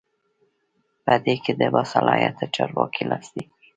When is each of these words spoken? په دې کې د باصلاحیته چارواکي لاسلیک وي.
په 1.05 1.13
دې 1.25 1.35
کې 1.43 1.51
د 1.59 1.61
باصلاحیته 1.73 2.45
چارواکي 2.55 3.03
لاسلیک 3.11 3.49
وي. 3.53 3.53